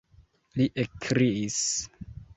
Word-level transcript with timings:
li 0.55 0.65
ekkriis. 0.83 1.61